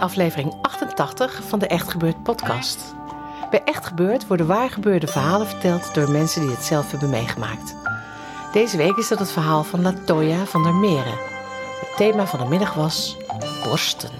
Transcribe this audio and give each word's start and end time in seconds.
aflevering 0.00 0.54
88 0.62 1.40
van 1.48 1.58
de 1.58 1.66
Echt 1.66 1.90
Gebeurd 1.90 2.22
podcast. 2.22 2.94
Bij 3.50 3.62
Echt 3.64 3.86
Gebeurd 3.86 4.26
worden 4.26 4.46
waargebeurde 4.46 5.06
verhalen 5.06 5.46
verteld 5.46 5.94
door 5.94 6.10
mensen 6.10 6.40
die 6.40 6.50
het 6.50 6.64
zelf 6.64 6.90
hebben 6.90 7.10
meegemaakt. 7.10 7.74
Deze 8.52 8.76
week 8.76 8.96
is 8.96 9.08
dat 9.08 9.18
het 9.18 9.32
verhaal 9.32 9.64
van 9.64 9.82
Latoya 9.82 10.44
van 10.44 10.62
der 10.62 10.74
Meren. 10.74 11.18
Het 11.80 11.96
thema 11.96 12.26
van 12.26 12.38
de 12.38 12.44
middag 12.44 12.74
was 12.74 13.16
borsten. 13.64 14.10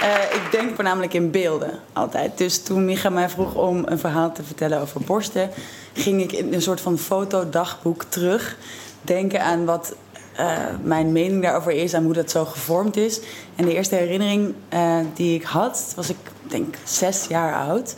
Eh, 0.00 0.34
ik 0.34 0.48
denk 0.50 0.74
voornamelijk 0.74 1.14
in 1.14 1.30
beelden 1.30 1.80
altijd. 1.92 2.38
Dus 2.38 2.62
toen 2.62 2.84
Micha 2.84 3.08
mij 3.08 3.28
vroeg 3.28 3.54
om 3.54 3.82
een 3.86 3.98
verhaal 3.98 4.32
te 4.32 4.42
vertellen 4.42 4.80
over 4.80 5.00
borsten, 5.00 5.50
ging 5.96 6.22
ik 6.22 6.32
in 6.32 6.54
een 6.54 6.62
soort 6.62 6.80
van 6.80 6.98
fotodagboek 6.98 8.04
terug. 8.04 8.56
Denken 9.02 9.42
aan 9.42 9.64
wat 9.64 9.94
eh, 10.36 10.56
mijn 10.82 11.12
mening 11.12 11.42
daarover 11.42 11.72
is 11.72 11.92
en 11.92 12.04
hoe 12.04 12.12
dat 12.12 12.30
zo 12.30 12.44
gevormd 12.44 12.96
is. 12.96 13.20
En 13.54 13.64
de 13.64 13.74
eerste 13.74 13.94
herinnering 13.94 14.54
eh, 14.68 14.96
die 15.14 15.34
ik 15.34 15.42
had, 15.42 15.92
was 15.96 16.08
ik 16.08 16.16
denk 16.42 16.74
zes 16.84 17.26
jaar 17.28 17.54
oud. 17.54 17.94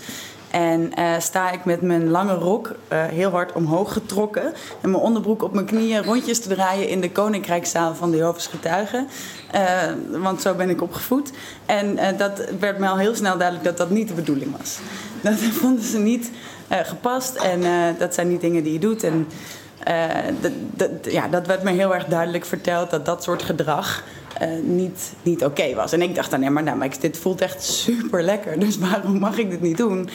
En 0.51 0.95
eh, 0.95 1.19
sta 1.19 1.51
ik 1.51 1.65
met 1.65 1.83
mijn 1.83 2.11
lange 2.11 2.35
rok 2.35 2.75
heel 2.89 3.31
hard 3.31 3.53
omhoog 3.53 3.93
getrokken. 3.93 4.55
En 4.81 4.91
mijn 4.91 5.03
onderbroek 5.03 5.43
op 5.43 5.53
mijn 5.53 5.67
knieën 5.67 6.05
rondjes 6.05 6.41
te 6.41 6.49
draaien 6.49 6.89
in 6.89 7.01
de 7.01 7.11
Koninkrijkszaal 7.11 7.95
van 7.95 8.11
de 8.11 8.17
Jehovah's 8.17 8.47
Getuigen. 8.47 9.09
Want 10.11 10.43
zo 10.43 10.55
ben 10.55 10.71
ik 10.71 10.83
opgevoed. 10.83 11.31
En 11.67 12.17
dat 12.17 12.45
werd 12.61 12.79
mij 12.79 12.89
al 12.89 12.99
heel 12.99 13.15
snel 13.15 13.39
duidelijk 13.39 13.67
dat 13.67 13.77
dat 13.77 13.91
niet 13.91 14.09
de 14.09 14.15
bedoeling 14.15 14.57
was. 14.59 14.79
Dat 15.23 15.35
vonden 15.35 15.85
ze 15.85 15.99
niet 15.99 16.31
gepast 16.69 17.35
en 17.35 17.61
dat 17.99 18.15
zijn 18.15 18.29
niet 18.29 18.41
dingen 18.41 18.63
die 18.63 18.73
je 18.73 18.79
doet. 18.79 19.03
En 19.03 19.27
dat, 20.41 20.53
dat, 20.75 21.13
ja, 21.13 21.29
dat 21.29 21.47
werd 21.47 21.63
me 21.63 21.71
heel 21.71 21.95
erg 21.95 22.05
duidelijk 22.05 22.45
verteld 22.45 22.91
dat 22.91 23.07
dat 23.07 23.23
soort 23.23 23.43
gedrag 23.43 24.03
niet, 24.63 25.13
niet 25.23 25.45
oké 25.45 25.75
was. 25.75 25.93
En 25.93 26.03
ik 26.03 26.15
dacht 26.15 26.31
dan, 26.31 26.41
nee, 26.41 26.51
maar, 26.51 26.63
nou, 26.63 26.77
maar 26.77 26.91
dit 27.01 27.19
voelt 27.19 27.41
echt 27.41 27.65
super 27.65 28.23
lekker. 28.23 28.59
Dus 28.59 28.79
waarom 28.79 29.19
mag 29.19 29.39
ik 29.39 29.51
dit 29.51 29.61
niet 29.61 29.77
doen? 29.77 30.09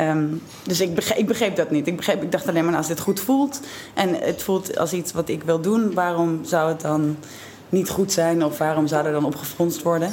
Um, 0.00 0.42
dus 0.62 0.80
ik 0.80 0.94
begreep, 0.94 1.18
ik 1.18 1.26
begreep, 1.26 1.56
dat 1.56 1.70
niet. 1.70 1.86
Ik, 1.86 1.96
begreep, 1.96 2.22
ik 2.22 2.32
dacht 2.32 2.48
alleen 2.48 2.62
maar, 2.62 2.72
nou, 2.72 2.76
als 2.76 2.86
dit 2.86 3.00
goed 3.00 3.20
voelt 3.20 3.60
en 3.94 4.14
het 4.14 4.42
voelt 4.42 4.78
als 4.78 4.92
iets 4.92 5.12
wat 5.12 5.28
ik 5.28 5.42
wil 5.42 5.60
doen, 5.60 5.94
waarom 5.94 6.44
zou 6.44 6.68
het 6.68 6.80
dan 6.80 7.16
niet 7.68 7.88
goed 7.88 8.12
zijn 8.12 8.44
of 8.44 8.58
waarom 8.58 8.86
zou 8.86 9.06
er 9.06 9.12
dan 9.12 9.24
opgefronst 9.24 9.82
worden? 9.82 10.12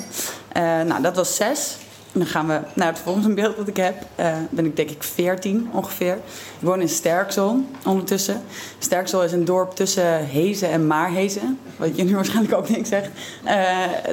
Nou, 0.85 1.01
dat 1.01 1.15
was 1.15 1.35
zes. 1.35 1.77
Dan 2.15 2.25
gaan 2.25 2.47
we 2.47 2.59
naar 2.73 2.87
het 2.87 2.99
volgende 2.99 3.33
beeld 3.33 3.57
dat 3.57 3.67
ik 3.67 3.77
heb. 3.77 3.95
Uh, 4.19 4.35
ben 4.49 4.65
ik 4.65 4.75
denk 4.75 4.89
ik 4.89 5.03
14 5.03 5.69
ongeveer. 5.71 6.13
Ik 6.59 6.67
woon 6.67 6.81
in 6.81 6.89
Sterksel 6.89 7.65
ondertussen. 7.85 8.41
Sterksel 8.79 9.23
is 9.23 9.31
een 9.31 9.45
dorp 9.45 9.75
tussen 9.75 10.25
Hezen 10.25 10.69
en 10.69 10.87
Maarhezen. 10.87 11.59
Wat 11.77 11.97
je 11.97 12.03
nu 12.03 12.15
waarschijnlijk 12.15 12.53
ook 12.53 12.69
niks 12.69 12.89
zegt. 12.89 13.09
Uh, 13.45 13.53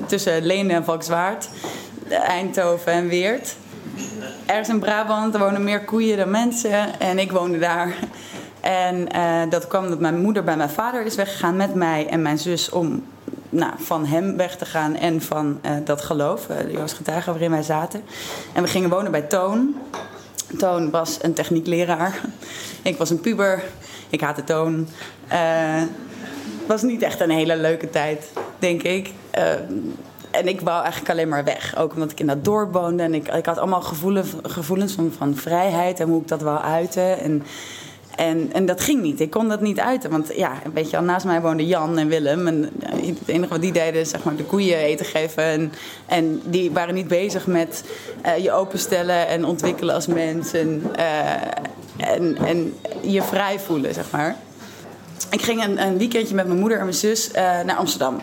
tussen 0.07 0.47
Leende 0.47 0.75
en 0.75 0.85
Valkswaard. 0.85 1.49
Eindhoven 2.09 2.93
en 2.93 3.09
Weert. 3.09 3.57
Ergens 4.47 4.69
in 4.69 4.79
Brabant, 4.79 5.35
er 5.35 5.41
wonen 5.41 5.65
meer 5.65 5.85
koeien 5.85 6.17
dan 6.17 6.31
mensen. 6.31 7.01
En 7.01 7.19
ik 7.19 7.33
woonde 7.33 7.59
daar. 7.59 7.95
En 8.61 9.09
uh, 9.17 9.41
dat 9.51 9.67
kwam 9.67 9.89
dat 9.89 10.01
mijn 10.01 10.21
moeder 10.21 10.45
bij 10.45 10.57
mijn 10.57 10.71
vader 10.71 11.05
is 11.05 11.15
weggegaan 11.15 11.57
met 11.57 11.75
mij 11.75 12.07
en 12.07 12.23
mijn 12.23 12.39
zus 12.39 12.71
om 12.71 13.05
nou, 13.53 13.73
van 13.77 14.07
hem 14.07 14.37
weg 14.37 14.57
te 14.57 14.65
gaan 14.65 14.97
en 14.97 15.23
van 15.23 15.61
uh, 15.67 15.71
dat 15.85 16.03
geloof, 16.03 16.49
uh, 16.51 16.57
de 16.57 16.73
Joods 16.73 16.93
getuige 16.93 17.31
waarin 17.31 17.51
wij 17.51 17.63
zaten. 17.63 18.03
En 18.53 18.63
we 18.63 18.69
gingen 18.69 18.91
wonen 18.91 19.11
bij 19.11 19.23
Toon. 19.23 19.75
Toon 20.59 20.91
was 20.91 21.19
een 21.23 21.33
techniekleraar. 21.33 22.21
Ik 22.83 22.97
was 22.97 23.11
een 23.11 23.21
puber. 23.21 23.63
Ik 24.11 24.21
haatte 24.21 24.45
Toon. 24.45 24.89
Het 25.27 26.67
was 26.67 26.83
niet 26.83 27.03
echt 27.03 27.21
een 27.21 27.31
hele 27.31 27.57
leuke 27.57 27.91
tijd, 27.91 28.33
denk 28.59 28.83
ik. 28.83 29.11
en 30.31 30.49
ik 30.49 30.61
wou 30.61 30.83
eigenlijk 30.83 31.13
alleen 31.13 31.29
maar 31.29 31.45
weg. 31.45 31.77
Ook 31.77 31.93
omdat 31.93 32.11
ik 32.11 32.21
in 32.21 32.27
dat 32.27 32.45
dorp 32.45 32.73
woonde. 32.73 33.03
En 33.03 33.15
ik, 33.15 33.29
ik 33.29 33.47
had 33.47 33.59
allemaal 33.59 33.83
gevoelens, 33.83 34.29
gevoelens 34.43 34.93
van, 34.93 35.13
van 35.17 35.37
vrijheid 35.37 36.01
en 36.01 36.09
hoe 36.09 36.21
ik 36.21 36.29
dat 36.29 36.43
wou 36.43 36.61
uiten. 36.61 37.19
En, 37.19 37.43
en, 38.23 38.53
en 38.53 38.67
dat 38.67 38.81
ging 38.81 39.03
niet. 39.03 39.21
Ik 39.21 39.31
kon 39.31 39.49
dat 39.49 39.61
niet 39.61 39.81
uiten. 39.81 40.11
Want 40.11 40.35
ja, 40.37 40.53
weet 40.75 40.91
je, 40.91 41.01
naast 41.01 41.27
mij 41.27 41.41
woonden 41.41 41.67
Jan 41.67 41.99
en 41.99 42.09
Willem. 42.09 42.47
En 42.47 42.71
het 42.81 43.19
enige 43.27 43.49
wat 43.49 43.61
die 43.61 43.73
deden, 43.73 44.01
is 44.01 44.11
zeg 44.11 44.25
maar 44.25 44.37
de 44.37 44.45
koeien 44.45 44.79
eten 44.79 45.07
geven. 45.07 45.45
En, 45.45 45.73
en 46.07 46.43
die 46.45 46.71
waren 46.71 46.95
niet 46.95 47.09
bezig 47.09 47.47
met 47.47 47.85
uh, 48.27 48.37
je 48.39 48.53
openstellen 48.53 49.29
en 49.29 49.45
ontwikkelen 49.45 49.95
als 49.95 50.07
mens. 50.07 50.53
En, 50.53 50.83
uh, 50.97 51.31
en, 51.97 52.37
en 52.37 52.75
je 53.01 53.23
vrij 53.23 53.59
voelen, 53.59 53.95
zeg 53.95 54.11
maar. 54.11 54.37
Ik 55.31 55.43
ging 55.43 55.65
een, 55.65 55.83
een 55.83 55.99
weekendje 55.99 56.35
met 56.35 56.47
mijn 56.47 56.59
moeder 56.59 56.79
en 56.79 56.85
mijn 56.85 56.97
zus 56.97 57.31
naar 57.65 57.77
Amsterdam. 57.77 58.21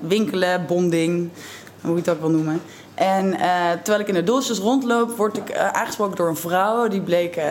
winkelen, 0.00 0.66
bonding, 0.66 1.28
hoe 1.80 1.90
je 1.90 1.98
het 1.98 2.08
ook 2.08 2.20
wil 2.20 2.30
noemen. 2.30 2.60
En 2.94 3.26
uh, 3.26 3.70
terwijl 3.70 4.00
ik 4.00 4.08
in 4.08 4.14
de 4.14 4.24
doosjes 4.24 4.58
rondloop, 4.58 5.16
word 5.16 5.36
ik 5.36 5.50
uh, 5.50 5.68
aangesproken 5.68 6.16
door 6.16 6.28
een 6.28 6.36
vrouw. 6.36 6.88
Die 6.88 7.00
bleek 7.00 7.36
uh, 7.36 7.44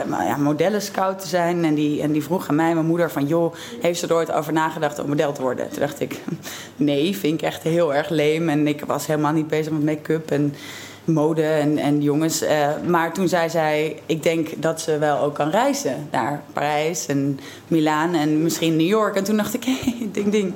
ja, 0.57 1.13
te 1.13 1.27
zijn. 1.27 1.65
En 1.65 1.73
die, 1.73 2.01
en 2.01 2.11
die 2.11 2.23
vroeg 2.23 2.49
aan 2.49 2.55
mij, 2.55 2.73
mijn 2.73 2.85
moeder, 2.85 3.11
van... 3.11 3.27
joh, 3.27 3.53
heeft 3.81 3.99
ze 3.99 4.07
er 4.07 4.13
ooit 4.13 4.31
over 4.31 4.53
nagedacht 4.53 4.99
om 4.99 5.09
model 5.09 5.31
te 5.31 5.41
worden? 5.41 5.69
Toen 5.69 5.79
dacht 5.79 5.99
ik, 5.99 6.19
nee, 6.75 7.17
vind 7.17 7.41
ik 7.41 7.47
echt 7.47 7.63
heel 7.63 7.93
erg 7.93 8.09
leem. 8.09 8.49
En 8.49 8.67
ik 8.67 8.85
was 8.85 9.07
helemaal 9.07 9.33
niet 9.33 9.47
bezig 9.47 9.71
met 9.71 9.83
make-up 9.83 10.31
en 10.31 10.55
mode 11.03 11.43
en, 11.43 11.77
en 11.77 12.01
jongens. 12.01 12.43
maar 12.87 13.13
toen 13.13 13.27
zei 13.27 13.49
zij, 13.49 13.99
ik 14.05 14.23
denk 14.23 14.61
dat 14.61 14.81
ze 14.81 14.97
wel 14.97 15.19
ook 15.19 15.35
kan 15.35 15.49
reizen. 15.49 16.07
Naar 16.11 16.43
Parijs 16.53 17.05
en 17.05 17.39
Milaan 17.67 18.13
en 18.13 18.43
misschien 18.43 18.75
New 18.75 18.87
York. 18.87 19.15
En 19.15 19.23
toen 19.23 19.37
dacht 19.37 19.53
ik, 19.53 19.65
hey, 19.67 20.09
ding 20.11 20.31
ding, 20.31 20.53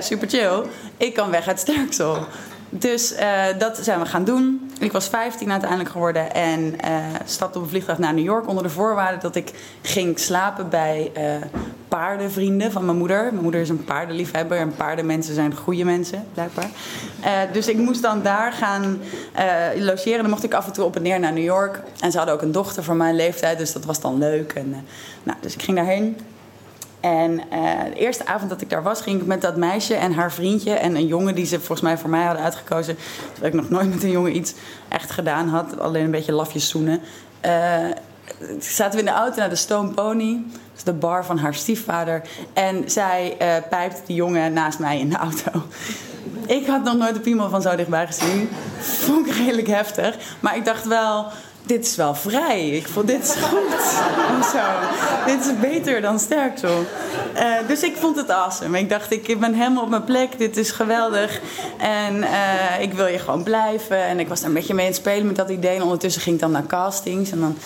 super 0.00 0.28
chill. 0.28 0.62
Ik 0.96 1.14
kan 1.14 1.30
weg 1.30 1.48
uit 1.48 1.60
Sterksel. 1.60 2.26
Dus 2.70 3.12
uh, 3.12 3.44
dat 3.58 3.78
zijn 3.82 4.00
we 4.00 4.06
gaan 4.06 4.24
doen. 4.24 4.70
Ik 4.78 4.92
was 4.92 5.08
15 5.08 5.50
uiteindelijk 5.50 5.90
geworden 5.90 6.34
en 6.34 6.60
uh, 6.60 6.96
stapte 7.24 7.58
op 7.58 7.64
een 7.64 7.70
vliegtuig 7.70 7.98
naar 7.98 8.14
New 8.14 8.24
York 8.24 8.48
onder 8.48 8.62
de 8.62 8.70
voorwaarde 8.70 9.18
dat 9.18 9.34
ik 9.34 9.52
ging 9.82 10.18
slapen 10.18 10.68
bij 10.68 11.12
uh, 11.16 11.22
paardenvrienden 11.88 12.72
van 12.72 12.84
mijn 12.84 12.96
moeder. 12.96 13.22
Mijn 13.22 13.42
moeder 13.42 13.60
is 13.60 13.68
een 13.68 13.84
paardenliefhebber 13.84 14.58
en 14.58 14.74
paardenmensen 14.76 15.34
zijn 15.34 15.56
goede 15.56 15.84
mensen, 15.84 16.24
blijkbaar. 16.34 16.70
dus 17.52 17.68
ik 17.68 17.76
moest 17.76 18.02
dan 18.02 18.22
daar 18.22 18.52
gaan 18.52 19.00
logeren. 19.76 20.20
Dan 20.20 20.30
mocht 20.30 20.44
ik 20.44 20.54
af 20.54 20.66
en 20.66 20.72
toe 20.72 20.84
op 20.84 20.96
en 20.96 21.02
neer 21.02 21.20
naar 21.20 21.32
New 21.32 21.44
York. 21.44 21.82
En 22.00 22.10
ze 22.10 22.16
hadden 22.16 22.34
ook 22.34 22.42
een 22.42 22.52
dochter 22.52 22.82
van 22.82 22.96
mijn 22.96 23.16
leeftijd, 23.16 23.58
dus 23.58 23.72
dat 23.72 23.84
was 23.84 24.00
dan 24.00 24.18
leuk. 24.18 24.52
En, 24.52 24.84
nou, 25.22 25.38
dus 25.40 25.54
ik 25.54 25.62
ging 25.62 25.76
daarheen. 25.76 26.16
En 27.00 27.32
uh, 27.32 27.84
de 27.84 27.94
eerste 27.94 28.26
avond 28.26 28.50
dat 28.50 28.60
ik 28.60 28.70
daar 28.70 28.82
was, 28.82 29.00
ging 29.00 29.20
ik 29.20 29.26
met 29.26 29.40
dat 29.40 29.56
meisje 29.56 29.94
en 29.94 30.12
haar 30.12 30.32
vriendje 30.32 30.72
en 30.72 30.96
een 30.96 31.06
jongen 31.06 31.34
die 31.34 31.46
ze 31.46 31.56
volgens 31.56 31.80
mij 31.80 31.98
voor 31.98 32.10
mij 32.10 32.24
hadden 32.24 32.44
uitgekozen. 32.44 32.96
Terwijl 33.32 33.54
ik 33.54 33.60
nog 33.60 33.70
nooit 33.70 33.90
met 33.90 34.02
een 34.02 34.10
jongen 34.10 34.36
iets 34.36 34.54
echt 34.88 35.10
gedaan 35.10 35.48
had, 35.48 35.80
alleen 35.80 36.04
een 36.04 36.10
beetje 36.10 36.32
lafjes 36.32 36.68
zoenen. 36.68 37.00
Uh, 37.46 37.84
zaten 38.58 38.92
we 38.92 38.98
in 38.98 39.12
de 39.12 39.18
auto 39.18 39.38
naar 39.38 39.48
de 39.48 39.56
Stone 39.56 39.90
Pony, 39.90 40.42
dus 40.74 40.82
de 40.82 40.92
bar 40.92 41.24
van 41.24 41.38
haar 41.38 41.54
stiefvader. 41.54 42.22
En 42.52 42.90
zij 42.90 43.36
uh, 43.42 43.68
pijpt 43.70 44.02
die 44.06 44.16
jongen 44.16 44.52
naast 44.52 44.78
mij 44.78 44.98
in 44.98 45.08
de 45.08 45.16
auto. 45.16 45.62
Ik 46.46 46.66
had 46.66 46.84
nog 46.84 46.96
nooit 46.96 47.14
de 47.14 47.20
piemel 47.20 47.48
van 47.48 47.62
zo 47.62 47.76
dichtbij 47.76 48.06
gezien. 48.06 48.48
Vond 48.78 49.26
ik 49.26 49.34
redelijk 49.34 49.66
heftig. 49.66 50.16
Maar 50.40 50.56
ik 50.56 50.64
dacht 50.64 50.86
wel, 50.86 51.26
dit 51.68 51.86
is 51.86 51.96
wel 51.96 52.14
vrij. 52.14 52.68
Ik 52.68 52.88
vond 52.88 53.06
dit 53.06 53.22
is 53.22 53.34
goed. 53.42 53.74
Of 54.38 54.50
zo. 54.52 54.64
Dit 55.26 55.40
is 55.40 55.60
beter 55.60 56.00
dan 56.00 56.18
sterk 56.18 56.58
zo. 56.58 56.84
Eh, 57.34 57.52
dus 57.66 57.82
ik 57.82 57.96
vond 57.96 58.16
het 58.16 58.30
awesome. 58.30 58.78
Ik 58.78 58.88
dacht, 58.88 59.12
ik 59.12 59.40
ben 59.40 59.54
helemaal 59.54 59.82
op 59.82 59.88
mijn 59.88 60.04
plek. 60.04 60.38
Dit 60.38 60.56
is 60.56 60.70
geweldig. 60.70 61.40
En 61.78 62.22
eh, 62.22 62.80
ik 62.80 62.92
wil 62.92 63.06
hier 63.06 63.20
gewoon 63.20 63.42
blijven. 63.42 64.04
En 64.04 64.20
ik 64.20 64.28
was 64.28 64.40
daar 64.40 64.48
een 64.48 64.54
beetje 64.54 64.74
mee 64.74 64.84
aan 64.84 64.92
het 64.92 65.00
spelen 65.00 65.26
met 65.26 65.36
dat 65.36 65.50
idee. 65.50 65.76
En 65.76 65.82
ondertussen 65.82 66.22
ging 66.22 66.34
ik 66.34 66.40
dan 66.40 66.50
naar 66.50 66.66
castings. 66.66 67.30
En 67.30 67.40
dan, 67.40 67.58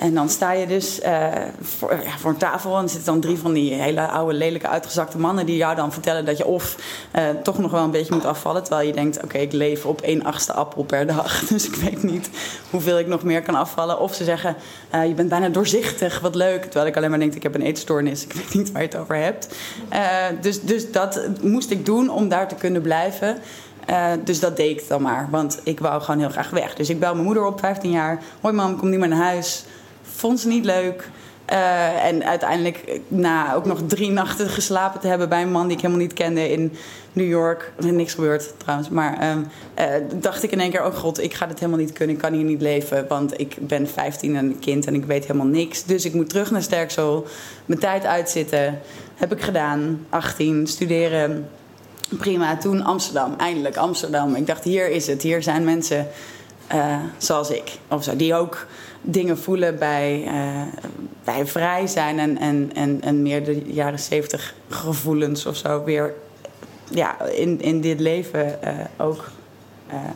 en 0.00 0.14
dan 0.14 0.28
sta 0.28 0.52
je 0.52 0.66
dus 0.66 1.00
eh, 1.00 1.28
voor, 1.60 1.90
ja, 2.04 2.18
voor 2.18 2.30
een 2.30 2.36
tafel. 2.36 2.78
En 2.78 2.88
zitten 2.88 3.12
dan 3.12 3.20
drie 3.20 3.38
van 3.38 3.52
die 3.52 3.72
hele 3.72 4.08
oude, 4.08 4.34
lelijke, 4.34 4.68
uitgezakte 4.68 5.18
mannen... 5.18 5.46
die 5.46 5.56
jou 5.56 5.76
dan 5.76 5.92
vertellen 5.92 6.24
dat 6.24 6.36
je 6.36 6.46
of 6.46 6.76
toch 7.42 7.58
nog 7.58 7.70
wel 7.70 7.84
een 7.84 7.90
beetje 7.90 8.14
moet 8.14 8.24
afvallen... 8.24 8.62
terwijl 8.62 8.86
je 8.86 8.94
denkt, 8.94 9.22
oké, 9.24 9.38
ik 9.38 9.52
leef 9.52 9.86
op 9.86 10.00
één 10.00 10.24
achtste 10.24 10.52
appel 10.52 10.84
per 10.84 11.06
dag. 11.06 11.40
Dus 11.50 11.66
ik 11.66 11.74
weet 11.74 12.02
niet 12.02 12.30
hoeveel 12.70 12.98
ik 12.98 13.06
nog 13.06 13.22
meer 13.22 13.42
kan 13.42 13.54
afvallen. 13.54 14.00
Of 14.00 14.14
ze 14.14 14.24
zeggen, 14.24 14.56
je 15.06 15.14
bent 15.14 15.28
bijna 15.28 15.48
doorzichtig, 15.48 16.20
wat 16.20 16.34
leuk. 16.34 16.62
Terwijl 16.62 16.86
ik 16.86 16.96
alleen 16.96 17.10
maar 17.10 17.18
denk, 17.18 17.34
ik 17.34 17.42
heb 17.42 17.54
een 17.54 17.62
eetstoornis. 17.62 18.24
Ik 18.24 18.32
weet 18.32 18.54
niet 18.54 18.72
waar 18.72 18.82
je 18.82 18.88
het 18.88 18.96
over 18.96 19.16
hebt. 19.16 19.48
Dus, 20.40 20.60
dus 20.62 20.92
dat 20.92 21.28
moest 21.42 21.70
ik 21.70 21.86
doen 21.86 22.10
om 22.10 22.28
daar 22.28 22.48
te 22.48 22.54
kunnen 22.54 22.82
blijven. 22.82 23.36
Dus 24.24 24.40
dat 24.40 24.56
deed 24.56 24.80
ik 24.80 24.88
dan 24.88 25.02
maar. 25.02 25.28
Want 25.30 25.60
ik 25.64 25.80
wou 25.80 26.02
gewoon 26.02 26.20
heel 26.20 26.30
graag 26.30 26.50
weg. 26.50 26.74
Dus 26.74 26.90
ik 26.90 27.00
bel 27.00 27.12
mijn 27.12 27.24
moeder 27.24 27.44
op, 27.46 27.60
15 27.60 27.90
jaar. 27.90 28.22
Hoi 28.40 28.54
mam, 28.54 28.76
kom 28.76 28.90
niet 28.90 28.98
meer 28.98 29.08
naar 29.08 29.24
huis. 29.24 29.64
Vond 30.16 30.40
ze 30.40 30.48
niet 30.48 30.64
leuk. 30.64 31.08
Uh, 31.52 32.04
en 32.04 32.24
uiteindelijk, 32.24 33.00
na 33.08 33.54
ook 33.54 33.64
nog 33.64 33.80
drie 33.86 34.10
nachten 34.10 34.48
geslapen 34.48 35.00
te 35.00 35.06
hebben 35.06 35.28
bij 35.28 35.42
een 35.42 35.50
man 35.50 35.66
die 35.66 35.76
ik 35.76 35.82
helemaal 35.82 36.02
niet 36.02 36.12
kende 36.12 36.50
in 36.50 36.72
New 37.12 37.28
York. 37.28 37.72
Er 37.78 37.84
is 37.84 37.90
niks 37.90 38.14
gebeurd 38.14 38.52
trouwens. 38.56 38.88
Maar 38.88 39.30
um, 39.30 39.46
uh, 39.78 39.84
dacht 40.20 40.42
ik 40.42 40.50
in 40.50 40.60
één 40.60 40.70
keer: 40.70 40.84
oh 40.84 40.94
god, 40.94 41.22
ik 41.22 41.34
ga 41.34 41.46
dit 41.46 41.58
helemaal 41.58 41.80
niet 41.80 41.92
kunnen. 41.92 42.14
Ik 42.14 42.22
kan 42.22 42.32
hier 42.32 42.44
niet 42.44 42.60
leven. 42.60 43.06
Want 43.08 43.40
ik 43.40 43.56
ben 43.60 43.88
15 43.88 44.36
en 44.36 44.44
een 44.44 44.58
kind 44.58 44.86
en 44.86 44.94
ik 44.94 45.04
weet 45.04 45.26
helemaal 45.26 45.46
niks. 45.46 45.84
Dus 45.84 46.04
ik 46.04 46.14
moet 46.14 46.28
terug 46.28 46.50
naar 46.50 46.62
Sterksel. 46.62 47.26
Mijn 47.66 47.80
tijd 47.80 48.04
uitzitten. 48.04 48.78
Heb 49.14 49.32
ik 49.32 49.40
gedaan. 49.40 50.06
18, 50.08 50.66
studeren. 50.66 51.48
Prima. 52.18 52.56
Toen 52.56 52.82
Amsterdam. 52.82 53.34
Eindelijk 53.38 53.76
Amsterdam. 53.76 54.34
Ik 54.34 54.46
dacht: 54.46 54.64
hier 54.64 54.90
is 54.90 55.06
het. 55.06 55.22
Hier 55.22 55.42
zijn 55.42 55.64
mensen 55.64 56.06
uh, 56.74 56.96
zoals 57.18 57.50
ik. 57.50 57.78
Of 57.88 58.04
zo. 58.04 58.16
Die 58.16 58.34
ook 58.34 58.66
dingen 59.02 59.38
voelen 59.38 59.78
bij, 59.78 60.22
uh, 60.26 60.62
bij 61.24 61.46
vrij 61.46 61.86
zijn 61.86 62.18
en, 62.18 62.38
en, 62.38 62.70
en, 62.74 63.00
en 63.02 63.22
meer 63.22 63.44
de 63.44 63.62
jaren 63.72 63.98
zeventig 63.98 64.54
gevoelens 64.68 65.46
of 65.46 65.56
zo 65.56 65.84
weer 65.84 66.14
ja, 66.90 67.22
in, 67.24 67.60
in 67.60 67.80
dit 67.80 68.00
leven 68.00 68.58
uh, 68.64 68.70
ook 68.96 69.24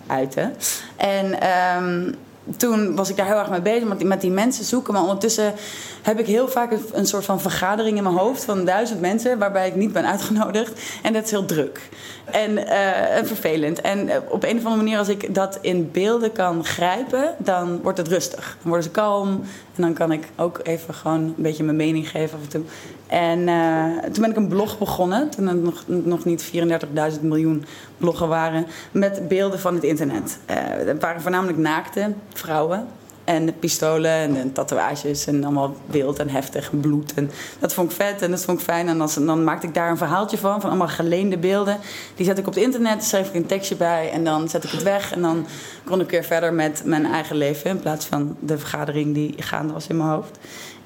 uiten. 0.07 0.55
En 0.97 1.49
um, 1.77 2.15
toen 2.57 2.97
was 2.97 3.11
ik 3.11 3.17
daar 3.17 3.27
heel 3.27 3.39
erg 3.39 3.51
mee 3.51 3.61
bezig 3.61 3.89
met 3.89 3.99
die, 3.99 4.07
met 4.07 4.21
die 4.21 4.31
mensen 4.31 4.65
zoeken. 4.65 4.93
Maar 4.93 5.03
ondertussen 5.03 5.55
heb 6.05 6.19
ik 6.19 6.27
heel 6.27 6.49
vaak 6.49 6.73
een, 6.93 7.07
soort 7.07 7.25
van 7.25 7.41
vergadering 7.41 7.97
in 7.97 8.03
mijn 8.03 8.15
hoofd 8.15 8.45
van 8.45 8.65
duizend 8.65 9.01
mensen 9.01 9.39
waarbij 9.39 9.69
ik 9.69 9.75
niet 9.75 9.93
ben 9.93 10.07
uitgenodigd. 10.07 10.81
En 11.03 11.13
dat 11.13 11.25
is 11.25 11.31
heel 11.31 11.45
druk 11.45 11.89
en, 12.25 12.67
en 13.11 13.27
vervelend. 13.27 13.81
En 13.81 14.07
uh, 14.07 14.15
op 14.29 14.43
een 14.43 14.57
of 14.57 14.65
andere 14.65 14.83
manier, 14.83 14.99
als 14.99 15.09
ik 15.09 15.35
dat 15.35 15.59
in 15.61 15.91
beelden 15.93 16.33
kan 16.33 16.65
grijpen, 16.65 17.35
dan 17.39 17.81
wordt 17.83 17.99
het 17.99 18.09
rustig. 18.09 18.57
Dan 18.61 18.69
worden 18.69 18.83
ze 18.83 18.91
kalm 18.91 19.29
en 19.75 19.83
dan 19.83 19.93
kan 19.93 20.13
ik 20.13 20.29
ook 20.37 20.61
even 20.63 20.95
gewoon 20.95 21.21
een 21.21 21.35
beetje 21.37 21.65
mijn 21.65 21.77
mening 21.77 22.11
geven 22.11 22.39
af 22.39 22.45
en 22.45 22.51
toe. 22.51 22.63
En 23.07 23.39
uh, 23.39 24.03
toen 24.03 24.23
ben 24.23 24.31
ik 24.31 24.37
een 24.37 24.49
blog 24.49 24.79
begonnen, 24.79 25.31
toen 25.31 25.49
er 25.49 25.55
nog, 25.55 25.85
nog 25.87 26.25
niet 26.25 26.51
34.000 27.15 27.21
miljoen 27.21 27.65
bloggen 27.97 28.29
waren, 28.29 28.67
met 28.91 29.29
beelden 29.29 29.61
van 29.61 29.75
het 29.75 29.85
internet. 29.85 30.39
het 30.47 31.01
waren 31.01 31.23
voornamelijk 31.23 31.59
naakte 31.59 32.13
vrouwen 32.33 32.87
en 33.25 33.59
pistolen 33.59 34.37
en, 34.37 34.53
tatoeages 34.53 35.27
en 35.27 35.45
allemaal 35.45 35.77
wild 35.87 36.19
en 36.19 36.29
heftig 36.29 36.71
en 36.73 36.81
bloed. 36.81 37.15
En 37.15 37.31
dat 37.59 37.75
vond 37.75 37.91
ik 37.91 37.97
vet 37.97 38.23
en 38.23 38.31
dat 38.31 38.45
vond 38.45 38.59
ik 38.59 38.65
fijn. 38.65 38.89
En 38.89 38.99
dan 39.27 39.45
maakte 39.45 39.67
ik 39.67 39.75
daar 39.75 39.91
een 39.91 39.97
verhaaltje 39.97 40.39
van, 40.39 40.61
van 40.61 40.71
allemaal 40.71 40.89
geleende 40.89 41.39
beelden. 41.39 41.79
Die 42.15 42.27
zet 42.27 42.39
ik 42.39 42.47
op 42.47 42.55
het 42.55 42.63
internet, 42.63 43.05
schreef 43.05 43.29
ik 43.29 43.35
een 43.35 43.47
tekstje 43.47 43.77
bij 43.77 44.11
en 44.11 44.25
dan 44.25 44.49
zet 44.49 44.65
ik 44.65 44.71
het 44.71 44.83
weg. 44.83 45.13
En 45.13 45.23
dan 45.23 45.47
kon 45.85 46.01
ik 46.01 46.11
weer 46.11 46.25
verder 46.25 46.53
met 46.53 46.83
mijn 46.85 47.07
eigen 47.07 47.37
leven 47.37 47.71
in 47.71 47.81
plaats 47.81 48.07
van 48.07 48.37
de 48.41 48.59
vergadering 48.59 49.15
die 49.15 49.35
gaande 49.39 49.73
was 49.73 49.87
in 49.87 49.97
mijn 49.97 50.09
hoofd. 50.09 50.39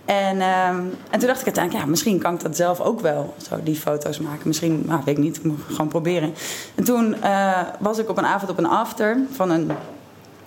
En, 0.08 0.34
um, 0.34 0.94
en 1.10 1.18
toen 1.18 1.28
dacht 1.28 1.40
ik 1.40 1.46
uiteindelijk, 1.46 1.84
ja, 1.84 1.90
misschien 1.90 2.18
kan 2.18 2.34
ik 2.34 2.40
dat 2.40 2.56
zelf 2.56 2.80
ook 2.80 3.00
wel, 3.00 3.34
zo 3.48 3.62
die 3.62 3.76
foto's 3.76 4.18
maken. 4.18 4.48
Misschien, 4.48 4.82
nou, 4.86 5.00
weet 5.04 5.16
ik 5.16 5.22
niet, 5.22 5.36
ik 5.36 5.44
moet 5.44 5.60
gewoon 5.68 5.88
proberen. 5.88 6.34
En 6.74 6.84
toen 6.84 7.16
uh, 7.24 7.60
was 7.78 7.98
ik 7.98 8.08
op 8.08 8.18
een 8.18 8.26
avond 8.26 8.50
op 8.50 8.58
een 8.58 8.66
after 8.66 9.18
van 9.30 9.50
een 9.50 9.70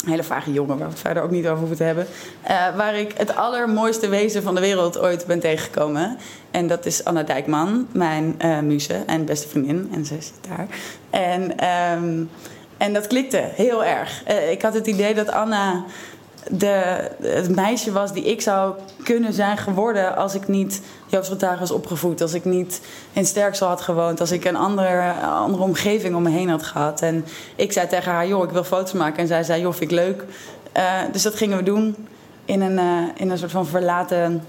hele 0.06 0.24
vage 0.24 0.54
jongen, 0.54 0.78
waar 0.78 0.88
we 0.88 0.94
het 0.94 1.02
verder 1.02 1.24
ook 1.24 1.32
niet 1.32 1.46
over 1.46 1.58
hoeven 1.58 1.78
te 1.78 1.84
hebben. 1.84 2.08
Uh, 2.50 2.76
waar 2.76 2.96
ik 2.96 3.14
het 3.18 3.36
allermooiste 3.36 4.10
wezen 4.10 4.44
van 4.44 4.56
de 4.56 4.62
wereld 4.62 5.00
ooit 5.00 5.26
ben 5.26 5.40
tegengekomen. 5.40 6.18
En 6.52 6.68
dat 6.68 6.86
is 6.86 7.04
Anna 7.04 7.24
Dijkman, 7.24 7.88
mijn 7.92 8.36
uh, 8.46 8.60
muze 8.60 9.04
en 9.06 9.26
beste 9.26 9.48
vriendin. 9.48 9.90
En 9.94 10.06
ze 10.06 10.16
zit 10.20 10.34
daar. 10.50 10.68
En, 11.10 11.42
um, 12.02 12.30
en 12.78 12.94
dat 12.94 13.08
klikte 13.08 13.50
heel 13.56 13.86
erg. 13.86 14.24
Uh, 14.30 14.52
ik 14.52 14.62
had 14.62 14.74
het 14.74 14.88
idee 14.88 15.14
dat 15.14 15.32
Anna 15.32 15.84
de, 16.48 17.10
het 17.22 17.56
meisje 17.56 17.92
was 17.92 18.14
die 18.14 18.24
ik 18.24 18.42
zou 18.42 18.76
kunnen 19.04 19.34
zijn 19.34 19.58
geworden 19.58 20.16
als 20.16 20.36
ik 20.36 20.48
niet 20.48 20.82
Joost 21.12 21.60
was 21.60 21.72
opgevoed. 21.72 22.22
Als 22.22 22.34
ik 22.34 22.46
niet 22.46 22.82
in 23.14 23.26
Sterksel 23.26 23.68
had 23.68 23.82
gewoond. 23.82 24.20
Als 24.20 24.32
ik 24.32 24.46
een 24.46 24.56
andere, 24.56 25.12
andere 25.22 25.64
omgeving 25.64 26.16
om 26.16 26.24
me 26.24 26.30
heen 26.30 26.50
had 26.50 26.64
gehad. 26.64 27.02
En 27.02 27.26
ik 27.56 27.72
zei 27.72 27.88
tegen 27.88 28.12
haar, 28.12 28.28
joh, 28.28 28.44
ik 28.44 28.50
wil 28.50 28.64
foto's 28.64 28.92
maken. 28.92 29.20
En 29.20 29.28
zij 29.28 29.44
zei, 29.44 29.62
joh, 29.62 29.74
vind 29.74 29.92
ik 29.92 29.98
leuk. 29.98 30.24
Uh, 30.78 31.00
dus 31.12 31.22
dat 31.22 31.36
gingen 31.36 31.58
we 31.58 31.64
doen 31.64 32.08
in 32.46 32.62
een, 32.62 32.78
uh, 32.78 33.10
in 33.16 33.30
een 33.30 33.38
soort 33.38 33.52
van 33.52 33.66
verlaten 33.66 34.44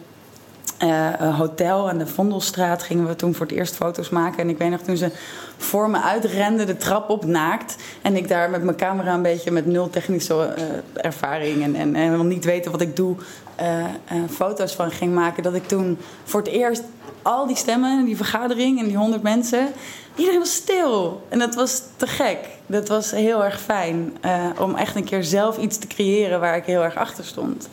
uh, 0.84 1.38
hotel 1.38 1.88
aan 1.88 1.98
de 1.98 2.06
Vondelstraat 2.06 2.82
gingen 2.82 3.06
we 3.06 3.16
toen 3.16 3.34
voor 3.34 3.46
het 3.46 3.54
eerst 3.54 3.74
foto's 3.74 4.08
maken. 4.08 4.38
En 4.38 4.48
ik 4.48 4.58
weet 4.58 4.70
nog 4.70 4.80
toen 4.80 4.96
ze 4.96 5.10
voor 5.56 5.90
me 5.90 6.00
uitrende 6.00 6.64
de 6.64 6.76
trap 6.76 7.10
op 7.10 7.24
naakt. 7.24 7.76
En 8.02 8.16
ik 8.16 8.28
daar 8.28 8.50
met 8.50 8.62
mijn 8.62 8.76
camera 8.76 9.14
een 9.14 9.22
beetje 9.22 9.50
met 9.50 9.66
nul 9.66 9.90
technische 9.90 10.54
uh, 10.58 11.04
ervaring 11.04 11.62
en, 11.62 11.74
en, 11.74 11.96
en 11.96 12.28
niet 12.28 12.44
weten 12.44 12.70
wat 12.70 12.80
ik 12.80 12.96
doe, 12.96 13.16
uh, 13.60 13.84
foto's 14.30 14.74
van 14.74 14.90
ging 14.90 15.14
maken. 15.14 15.42
Dat 15.42 15.54
ik 15.54 15.68
toen 15.68 15.98
voor 16.24 16.40
het 16.40 16.50
eerst 16.50 16.82
al 17.22 17.46
die 17.46 17.56
stemmen, 17.56 18.04
die 18.04 18.16
vergadering 18.16 18.78
en 18.78 18.86
die 18.86 18.96
honderd 18.96 19.22
mensen, 19.22 19.68
iedereen 20.14 20.38
was 20.38 20.54
stil. 20.54 21.22
En 21.28 21.38
dat 21.38 21.54
was 21.54 21.82
te 21.96 22.06
gek. 22.06 22.38
Dat 22.66 22.88
was 22.88 23.10
heel 23.10 23.44
erg 23.44 23.60
fijn 23.60 24.16
om 24.58 24.74
echt 24.74 24.96
een 24.96 25.04
keer 25.04 25.24
zelf 25.24 25.58
iets 25.58 25.78
te 25.78 25.86
creëren 25.86 26.40
waar 26.40 26.56
ik 26.56 26.64
heel 26.64 26.82
erg 26.82 26.96
achter 26.96 27.24
stond. 27.24 27.68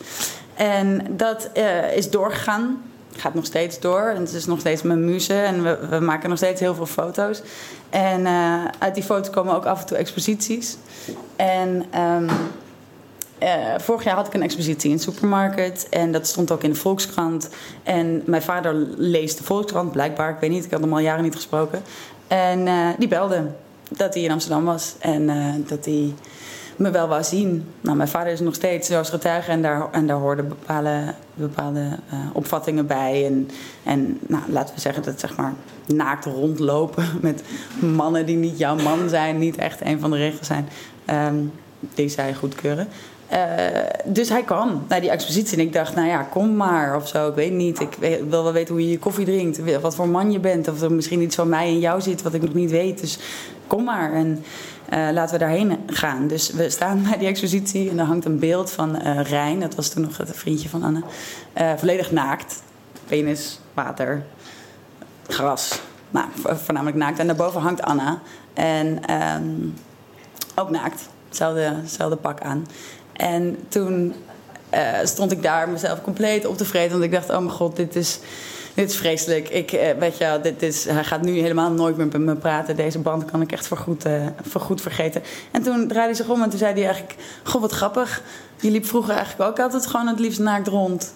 En 0.54 1.06
dat 1.16 1.50
is 1.94 2.10
doorgegaan 2.10 2.82
gaat 3.16 3.34
nog 3.34 3.44
steeds 3.44 3.80
door. 3.80 4.00
En 4.00 4.20
het 4.20 4.32
is 4.32 4.46
nog 4.46 4.60
steeds 4.60 4.82
mijn 4.82 5.04
muze. 5.04 5.34
En 5.34 5.62
we, 5.62 5.78
we 5.90 6.00
maken 6.00 6.28
nog 6.28 6.38
steeds 6.38 6.60
heel 6.60 6.74
veel 6.74 6.86
foto's. 6.86 7.42
En 7.90 8.20
uh, 8.20 8.64
uit 8.78 8.94
die 8.94 9.02
foto's 9.02 9.30
komen 9.30 9.54
ook 9.54 9.64
af 9.66 9.80
en 9.80 9.86
toe 9.86 9.96
exposities. 9.96 10.76
En 11.36 11.84
um, 12.00 12.28
uh, 13.42 13.78
vorig 13.78 14.04
jaar 14.04 14.14
had 14.16 14.26
ik 14.26 14.34
een 14.34 14.42
expositie 14.42 14.90
in 14.90 14.96
de 14.96 15.02
supermarkt. 15.02 15.88
En 15.88 16.12
dat 16.12 16.26
stond 16.26 16.50
ook 16.50 16.62
in 16.62 16.70
de 16.70 16.76
Volkskrant. 16.76 17.48
En 17.82 18.22
mijn 18.26 18.42
vader 18.42 18.74
leest 18.96 19.38
de 19.38 19.44
Volkskrant, 19.44 19.92
blijkbaar. 19.92 20.30
Ik 20.30 20.40
weet 20.40 20.50
niet, 20.50 20.64
ik 20.64 20.70
had 20.70 20.80
hem 20.80 20.92
al 20.92 20.98
jaren 20.98 21.24
niet 21.24 21.34
gesproken. 21.34 21.82
En 22.28 22.66
uh, 22.66 22.88
die 22.98 23.08
belde 23.08 23.46
dat 23.88 24.14
hij 24.14 24.22
in 24.22 24.30
Amsterdam 24.30 24.64
was. 24.64 24.94
En 24.98 25.26
dat 25.66 25.84
hij 25.84 26.14
me 26.80 26.90
wel 26.90 27.08
wou 27.08 27.22
zien. 27.22 27.64
Nou, 27.80 27.96
mijn 27.96 28.08
vader 28.08 28.32
is 28.32 28.40
nog 28.40 28.54
steeds 28.54 28.88
zoals 28.88 29.10
getuige 29.10 29.50
en 29.50 29.62
daar, 29.62 29.90
en 29.90 30.06
daar 30.06 30.16
hoorden 30.16 30.48
bepaalde, 30.48 31.14
bepaalde 31.34 31.80
uh, 31.80 32.18
opvattingen 32.32 32.86
bij. 32.86 33.26
En, 33.26 33.48
en 33.82 34.18
nou, 34.26 34.42
laten 34.48 34.74
we 34.74 34.80
zeggen 34.80 35.02
dat 35.02 35.20
zeg 35.20 35.36
maar 35.36 35.52
naakt 35.86 36.24
rondlopen 36.24 37.04
met 37.20 37.42
mannen 37.80 38.26
die 38.26 38.36
niet 38.36 38.58
jouw 38.58 38.76
man 38.76 39.08
zijn, 39.08 39.38
niet 39.38 39.56
echt 39.56 39.80
een 39.80 40.00
van 40.00 40.10
de 40.10 40.16
regels 40.16 40.46
zijn, 40.46 40.68
um, 41.10 41.52
die 41.94 42.08
zij 42.08 42.34
goedkeuren. 42.34 42.88
Uh, 43.32 43.36
dus 44.04 44.28
hij 44.28 44.42
kwam 44.42 44.84
naar 44.88 45.00
die 45.00 45.10
expositie 45.10 45.58
en 45.58 45.64
ik 45.64 45.72
dacht, 45.72 45.94
nou 45.94 46.08
ja, 46.08 46.22
kom 46.22 46.56
maar 46.56 46.96
of 46.96 47.08
zo. 47.08 47.28
Ik 47.28 47.34
weet 47.34 47.52
niet. 47.52 47.80
Ik 47.80 47.96
wil 48.28 48.42
wel 48.42 48.52
weten 48.52 48.74
hoe 48.74 48.84
je 48.84 48.90
je 48.90 48.98
koffie 48.98 49.24
drinkt, 49.24 49.80
wat 49.80 49.94
voor 49.94 50.08
man 50.08 50.32
je 50.32 50.38
bent. 50.38 50.68
Of 50.68 50.82
er 50.82 50.92
misschien 50.92 51.20
iets 51.20 51.36
van 51.36 51.48
mij 51.48 51.68
in 51.68 51.78
jou 51.78 52.00
zit 52.00 52.22
wat 52.22 52.34
ik 52.34 52.42
nog 52.42 52.54
niet 52.54 52.70
weet. 52.70 53.00
Dus 53.00 53.18
kom 53.66 53.84
maar. 53.84 54.12
En 54.12 54.44
uh, 54.92 55.08
laten 55.12 55.32
we 55.32 55.38
daarheen 55.38 55.78
gaan. 55.86 56.26
Dus 56.26 56.50
we 56.50 56.70
staan 56.70 57.02
bij 57.08 57.18
die 57.18 57.28
expositie 57.28 57.90
en 57.90 57.98
er 57.98 58.04
hangt 58.04 58.24
een 58.24 58.38
beeld 58.38 58.70
van 58.70 58.96
uh, 58.96 59.20
Rijn. 59.22 59.60
Dat 59.60 59.74
was 59.74 59.88
toen 59.88 60.02
nog 60.02 60.16
het 60.16 60.36
vriendje 60.36 60.68
van 60.68 60.82
Anne. 60.82 61.02
Volledig 61.76 62.10
naakt. 62.10 62.62
Penis, 63.06 63.60
water, 63.74 64.24
gras. 65.28 65.80
Nou, 66.10 66.26
voornamelijk 66.42 66.96
naakt. 66.96 67.18
En 67.18 67.26
daarboven 67.26 67.60
hangt 67.60 67.82
Anna. 67.82 68.20
En 68.54 69.14
um, 69.36 69.74
ook 70.54 70.70
naakt. 70.70 71.08
Hetzelfde 71.28 72.16
pak 72.16 72.40
aan. 72.40 72.66
En 73.20 73.58
toen 73.68 74.14
stond 75.04 75.32
ik 75.32 75.42
daar 75.42 75.68
mezelf 75.68 76.02
compleet 76.02 76.46
op 76.46 76.56
te 76.56 76.64
vreten. 76.64 76.90
Want 76.90 77.04
ik 77.04 77.12
dacht, 77.12 77.30
oh 77.30 77.38
mijn 77.38 77.50
god, 77.50 77.76
dit 77.76 77.96
is 77.96 78.20
dit 78.74 78.90
is 78.90 78.96
vreselijk. 78.96 79.48
Ik, 79.48 79.72
eh, 79.72 79.98
weet 79.98 80.18
je, 80.18 80.38
dit 80.42 80.62
is, 80.62 80.84
hij 80.84 81.04
gaat 81.04 81.22
nu 81.22 81.38
helemaal 81.38 81.70
nooit 81.70 81.96
meer 81.96 82.06
met 82.06 82.20
me 82.20 82.34
praten. 82.34 82.76
Deze 82.76 82.98
band 82.98 83.24
kan 83.24 83.40
ik 83.40 83.52
echt 83.52 83.66
voorgoed, 83.66 84.06
uh, 84.06 84.26
voorgoed 84.42 84.80
vergeten. 84.80 85.22
En 85.50 85.62
toen 85.62 85.74
draaide 85.74 86.00
hij 86.00 86.14
zich 86.14 86.28
om 86.28 86.42
en 86.42 86.50
toen 86.50 86.58
zei 86.58 86.72
hij 86.72 86.84
eigenlijk... 86.84 87.14
Goh, 87.42 87.60
wat 87.60 87.72
grappig. 87.72 88.22
Je 88.60 88.70
liep 88.70 88.84
vroeger 88.86 89.14
eigenlijk 89.14 89.50
ook 89.50 89.58
altijd 89.58 89.86
gewoon 89.86 90.06
het 90.06 90.18
liefst 90.18 90.38
naakt 90.38 90.68
rond. 90.68 91.14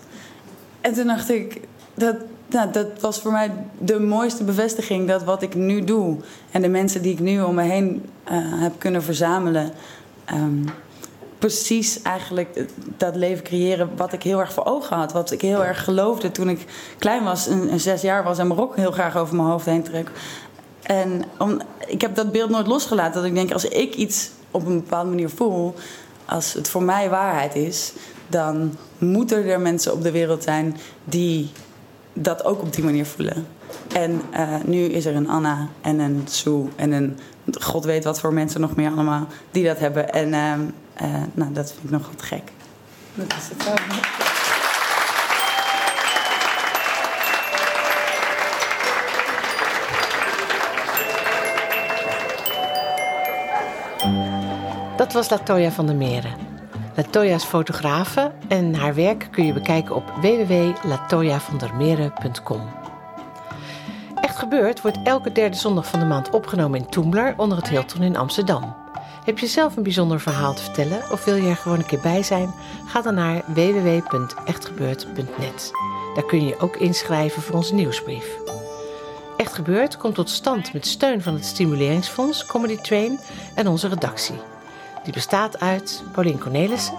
En 0.80 0.94
toen 0.94 1.06
dacht 1.06 1.30
ik... 1.30 1.60
Dat, 1.94 2.16
nou, 2.46 2.70
dat 2.72 2.86
was 3.00 3.20
voor 3.20 3.32
mij 3.32 3.50
de 3.78 4.00
mooiste 4.00 4.44
bevestiging 4.44 5.08
dat 5.08 5.24
wat 5.24 5.42
ik 5.42 5.54
nu 5.54 5.84
doe 5.84 6.16
en 6.50 6.62
de 6.62 6.68
mensen 6.68 7.02
die 7.02 7.12
ik 7.12 7.20
nu 7.20 7.42
om 7.42 7.54
me 7.54 7.62
heen 7.62 8.04
eh, 8.24 8.36
heb 8.38 8.72
kunnen 8.78 9.02
verzamelen, 9.02 9.72
ehm, 10.24 10.66
precies 11.44 12.02
eigenlijk 12.02 12.66
dat 12.96 13.16
leven 13.16 13.44
creëren 13.44 13.90
wat 13.96 14.12
ik 14.12 14.22
heel 14.22 14.40
erg 14.40 14.52
voor 14.52 14.64
ogen 14.64 14.96
had. 14.96 15.12
Wat 15.12 15.30
ik 15.30 15.40
heel 15.40 15.64
erg 15.64 15.84
geloofde 15.84 16.30
toen 16.30 16.48
ik 16.48 16.64
klein 16.98 17.24
was 17.24 17.46
en, 17.46 17.80
zes 17.80 18.02
jaar 18.02 18.24
was 18.24 18.38
en 18.38 18.46
mijn 18.46 18.58
rok 18.58 18.76
heel 18.76 18.92
graag 18.92 19.16
over 19.16 19.36
mijn 19.36 19.48
hoofd 19.48 19.66
heen 19.66 19.82
trek. 19.82 20.10
En 20.82 21.24
om, 21.38 21.60
ik 21.86 22.00
heb 22.00 22.14
dat 22.14 22.32
beeld 22.32 22.50
nooit 22.50 22.66
losgelaten. 22.66 23.14
Dat 23.14 23.24
ik 23.24 23.34
denk, 23.34 23.52
als 23.52 23.64
ik 23.64 23.94
iets 23.94 24.30
op 24.50 24.66
een 24.66 24.80
bepaalde 24.80 25.08
manier 25.08 25.28
voel, 25.28 25.74
als 26.24 26.52
het 26.52 26.68
voor 26.68 26.82
mij 26.82 27.10
waarheid 27.10 27.54
is, 27.54 27.92
dan 28.26 28.76
moeten 28.98 29.44
er 29.46 29.60
mensen 29.60 29.92
op 29.92 30.02
de 30.02 30.10
wereld 30.10 30.42
zijn 30.42 30.76
die 31.04 31.50
dat 32.12 32.44
ook 32.44 32.62
op 32.62 32.74
die 32.74 32.84
manier 32.84 33.06
voelen. 33.06 33.46
En 33.94 34.22
uh, 34.32 34.54
nu 34.64 34.78
is 34.78 35.06
er 35.06 35.14
een 35.14 35.28
Anna 35.28 35.68
en 35.80 35.98
een 35.98 36.22
Sue 36.24 36.68
en 36.76 36.92
een 36.92 37.18
god 37.60 37.84
weet 37.84 38.04
wat 38.04 38.20
voor 38.20 38.32
mensen 38.32 38.60
nog 38.60 38.76
meer 38.76 38.90
allemaal 38.90 39.26
die 39.50 39.64
dat 39.64 39.78
hebben. 39.78 40.12
En 40.12 40.28
uh, 40.28 40.52
uh, 41.02 41.22
nou, 41.34 41.52
dat 41.52 41.72
vind 41.72 41.84
ik 41.84 41.90
nog 41.90 42.06
wat 42.06 42.22
gek. 42.22 42.52
Dat 43.14 43.34
is 43.36 43.48
het. 43.48 43.64
Dat 54.96 55.12
was 55.12 55.30
Latoya 55.30 55.70
van 55.70 55.86
der 55.86 55.96
Meren. 55.96 56.32
Latoya 56.96 57.34
is 57.34 57.44
fotografe 57.44 58.32
en 58.48 58.74
haar 58.74 58.94
werk 58.94 59.28
kun 59.30 59.46
je 59.46 59.52
bekijken 59.52 59.94
op 59.94 60.12
www.latoyavandermeren.com. 60.20 62.60
Echt 64.20 64.36
gebeurd 64.36 64.80
wordt 64.80 64.98
elke 65.04 65.32
derde 65.32 65.56
zondag 65.56 65.86
van 65.86 66.00
de 66.00 66.06
maand 66.06 66.30
opgenomen 66.30 66.78
in 66.78 66.86
Toemler 66.86 67.34
onder 67.36 67.58
het 67.58 67.68
Hilton 67.68 68.02
in 68.02 68.16
Amsterdam. 68.16 68.83
Heb 69.24 69.38
je 69.38 69.46
zelf 69.46 69.76
een 69.76 69.82
bijzonder 69.82 70.20
verhaal 70.20 70.54
te 70.54 70.62
vertellen 70.62 71.10
of 71.10 71.24
wil 71.24 71.34
je 71.34 71.48
er 71.48 71.56
gewoon 71.56 71.78
een 71.78 71.86
keer 71.86 72.00
bij 72.00 72.22
zijn? 72.22 72.54
Ga 72.86 73.02
dan 73.02 73.14
naar 73.14 73.42
www.echtgebeurd.net. 73.46 75.70
Daar 76.14 76.24
kun 76.24 76.40
je 76.40 76.46
je 76.46 76.58
ook 76.58 76.76
inschrijven 76.76 77.42
voor 77.42 77.54
onze 77.54 77.74
nieuwsbrief. 77.74 78.36
Echt 79.36 79.52
gebeurd 79.52 79.96
komt 79.96 80.14
tot 80.14 80.30
stand 80.30 80.72
met 80.72 80.86
steun 80.86 81.22
van 81.22 81.34
het 81.34 81.44
Stimuleringsfonds 81.44 82.46
Comedy 82.46 82.76
Train 82.76 83.18
en 83.54 83.68
onze 83.68 83.88
redactie. 83.88 84.40
Die 85.04 85.12
bestaat 85.12 85.60
uit 85.60 86.04
Paulien 86.12 86.38
Cornelissen, 86.38 86.98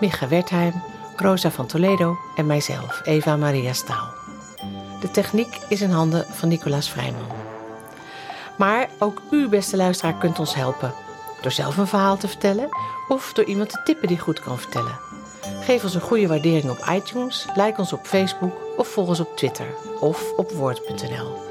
Micha 0.00 0.28
Wertheim, 0.28 0.82
Rosa 1.16 1.50
van 1.50 1.66
Toledo 1.66 2.16
en 2.36 2.46
mijzelf, 2.46 3.00
Eva 3.04 3.36
Maria 3.36 3.72
Staal. 3.72 4.08
De 5.00 5.10
techniek 5.10 5.58
is 5.68 5.80
in 5.80 5.90
handen 5.90 6.26
van 6.30 6.48
Nicolaas 6.48 6.90
Vrijman. 6.90 7.26
Maar 8.56 8.88
ook 8.98 9.22
u, 9.30 9.48
beste 9.48 9.76
luisteraar, 9.76 10.14
kunt 10.14 10.38
ons 10.38 10.54
helpen. 10.54 10.94
Door 11.42 11.52
zelf 11.52 11.76
een 11.76 11.86
verhaal 11.86 12.16
te 12.16 12.28
vertellen 12.28 12.68
of 13.08 13.32
door 13.32 13.44
iemand 13.44 13.70
te 13.70 13.80
tippen 13.84 14.08
die 14.08 14.18
goed 14.18 14.40
kan 14.40 14.58
vertellen. 14.58 14.98
Geef 15.60 15.84
ons 15.84 15.94
een 15.94 16.00
goede 16.00 16.26
waardering 16.26 16.70
op 16.70 16.88
iTunes, 16.90 17.46
like 17.54 17.80
ons 17.80 17.92
op 17.92 18.06
Facebook 18.06 18.52
of 18.76 18.88
volg 18.88 19.08
ons 19.08 19.20
op 19.20 19.36
Twitter 19.36 19.66
of 20.00 20.32
op 20.36 20.52
woord.nl. 20.52 21.50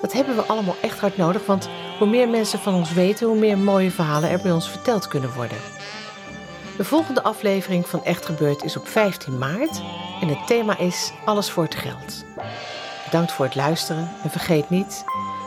Dat 0.00 0.12
hebben 0.12 0.36
we 0.36 0.42
allemaal 0.42 0.76
echt 0.80 0.98
hard 0.98 1.16
nodig, 1.16 1.46
want 1.46 1.68
hoe 1.98 2.08
meer 2.08 2.28
mensen 2.28 2.58
van 2.58 2.74
ons 2.74 2.92
weten, 2.92 3.26
hoe 3.26 3.38
meer 3.38 3.58
mooie 3.58 3.90
verhalen 3.90 4.30
er 4.30 4.40
bij 4.40 4.52
ons 4.52 4.70
verteld 4.70 5.08
kunnen 5.08 5.34
worden. 5.34 5.58
De 6.76 6.84
volgende 6.84 7.22
aflevering 7.22 7.88
van 7.88 8.04
Echt 8.04 8.26
Gebeurd 8.26 8.64
is 8.64 8.76
op 8.76 8.88
15 8.88 9.38
maart 9.38 9.82
en 10.20 10.28
het 10.28 10.46
thema 10.46 10.78
is 10.78 11.12
Alles 11.24 11.50
voor 11.50 11.62
het 11.62 11.74
geld. 11.74 12.24
Bedankt 13.04 13.32
voor 13.32 13.44
het 13.44 13.54
luisteren 13.54 14.10
en 14.22 14.30
vergeet 14.30 14.70
niet, 14.70 15.04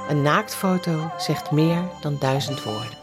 een 0.10 0.22
naaktfoto 0.22 1.12
zegt 1.18 1.52
meer 1.52 1.90
dan 2.02 2.18
duizend 2.20 2.64
woorden. 2.64 2.99